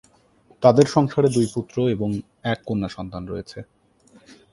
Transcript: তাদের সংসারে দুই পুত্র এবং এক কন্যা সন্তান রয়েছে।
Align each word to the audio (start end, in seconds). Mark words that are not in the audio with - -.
তাদের 0.63 0.87
সংসারে 0.87 1.29
দুই 1.29 1.47
পুত্র 1.53 1.75
এবং 1.89 2.09
এক 2.43 2.59
কন্যা 2.65 2.89
সন্তান 2.89 3.23
রয়েছে। 3.27 3.59